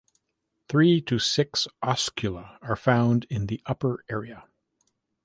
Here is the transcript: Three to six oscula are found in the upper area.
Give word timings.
Three 0.67 0.99
to 1.01 1.19
six 1.19 1.67
oscula 1.83 2.57
are 2.63 2.75
found 2.75 3.27
in 3.29 3.45
the 3.45 3.61
upper 3.67 4.03
area. 4.09 4.45